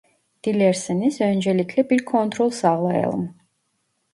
[0.43, 3.35] Dilerseniz öncelikle bir kontrol sağlayalım.